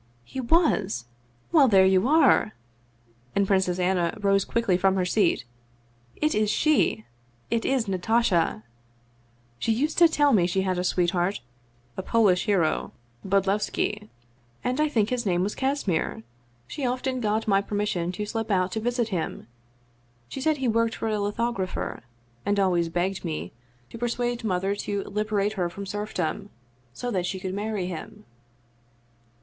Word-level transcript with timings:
"He 0.33 0.41
was? 0.41 1.05
Well, 1.51 1.67
there 1.67 1.85
you 1.85 2.07
are!" 2.07 2.53
and 3.35 3.45
Princess 3.45 3.77
Anna 3.77 4.17
rose 4.19 4.45
quickly 4.45 4.75
from 4.75 4.95
her 4.95 5.05
seat." 5.05 5.45
It 6.25 6.33
is 6.33 6.49
she 6.49 7.05
it 7.51 7.65
is 7.65 7.87
Natasha! 7.87 8.63
She 9.59 9.71
used 9.71 9.99
to 9.99 10.07
tell 10.07 10.33
me 10.33 10.47
she 10.47 10.63
had 10.63 10.79
a 10.79 10.83
sweetheart, 10.83 11.41
a 11.97 12.01
Polish 12.01 12.45
hero, 12.45 12.93
Bod 13.23 13.45
levski. 13.45 14.09
And 14.63 14.81
I 14.81 14.89
think 14.89 15.09
his 15.11 15.23
name 15.27 15.43
was 15.43 15.53
Kasimir. 15.53 16.23
She 16.67 16.83
often 16.83 17.19
got 17.19 17.47
my 17.47 17.61
permission 17.61 18.11
to 18.13 18.25
slip 18.25 18.49
out 18.49 18.71
to 18.71 18.79
visit 18.79 19.09
him; 19.09 19.45
she 20.27 20.41
said 20.41 20.57
he 20.57 20.67
worked 20.67 20.95
for 20.95 21.09
a 21.09 21.19
lithographer, 21.19 22.01
and 22.43 22.59
always 22.59 22.89
begged 22.89 23.23
me 23.23 23.51
to 23.91 23.99
persuade 23.99 24.39
217 24.39 24.49
Russian 24.49 25.03
Mystery 25.03 25.03
Stories 25.03 25.05
mother 25.05 25.11
to 25.13 25.13
liberate 25.27 25.53
her 25.57 25.69
from 25.69 25.85
serfdom, 25.85 26.49
so 26.91 27.11
that 27.11 27.27
she 27.27 27.39
could 27.39 27.53
marry 27.53 27.85
him." 27.85 28.25